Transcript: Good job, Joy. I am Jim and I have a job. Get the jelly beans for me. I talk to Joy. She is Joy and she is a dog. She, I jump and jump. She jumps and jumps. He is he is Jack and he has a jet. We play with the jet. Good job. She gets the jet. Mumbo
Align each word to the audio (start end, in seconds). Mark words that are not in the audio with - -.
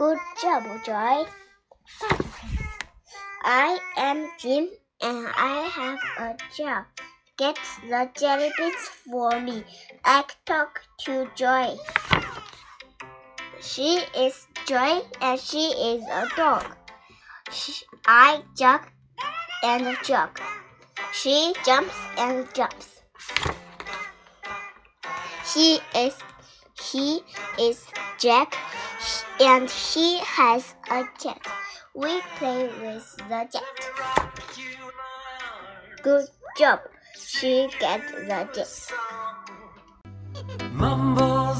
Good 0.00 0.16
job, 0.40 0.64
Joy. 0.82 1.26
I 3.44 3.78
am 3.98 4.30
Jim 4.38 4.70
and 5.02 5.28
I 5.36 5.68
have 5.76 5.98
a 6.16 6.36
job. 6.56 6.86
Get 7.36 7.58
the 7.82 8.08
jelly 8.18 8.50
beans 8.56 8.88
for 9.04 9.38
me. 9.38 9.62
I 10.02 10.24
talk 10.46 10.80
to 11.04 11.28
Joy. 11.34 11.76
She 13.60 13.98
is 14.16 14.46
Joy 14.66 15.02
and 15.20 15.38
she 15.38 15.68
is 15.68 16.02
a 16.04 16.26
dog. 16.34 16.64
She, 17.52 17.74
I 18.06 18.40
jump 18.56 18.86
and 19.62 19.98
jump. 20.02 20.40
She 21.12 21.52
jumps 21.66 21.94
and 22.16 22.48
jumps. 22.54 23.02
He 25.52 25.78
is 25.94 26.16
he 26.80 27.20
is 27.58 27.84
Jack 28.18 28.56
and 29.40 29.70
he 29.70 30.18
has 30.18 30.74
a 30.90 31.04
jet. 31.22 31.40
We 31.94 32.20
play 32.36 32.64
with 32.64 33.16
the 33.28 33.48
jet. 33.52 33.62
Good 36.02 36.28
job. 36.58 36.80
She 37.16 37.68
gets 37.78 38.10
the 38.12 38.48
jet. 38.54 38.92
Mumbo 40.72 41.54